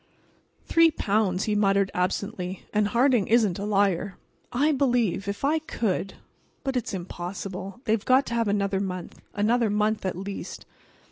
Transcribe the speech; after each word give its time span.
"Three 0.65 0.89
pounds!" 0.89 1.43
he 1.43 1.53
muttered, 1.53 1.91
absently. 1.93 2.65
"And 2.73 2.87
Harding 2.87 3.27
isn't 3.27 3.59
a 3.59 3.65
liar. 3.65 4.17
I 4.51 4.71
believe, 4.71 5.27
if 5.27 5.45
I 5.45 5.59
could—but 5.59 6.75
it's 6.75 6.95
impossible—they've 6.95 8.05
got 8.05 8.25
to 8.25 8.33
have 8.33 8.47
another 8.47 8.79
month—another 8.79 9.69
month 9.69 10.03
at 10.07 10.17
least." 10.17 10.65